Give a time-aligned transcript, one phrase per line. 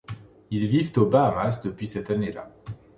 [0.49, 2.49] Ils vivent aux Bahamas depuis cette année-là.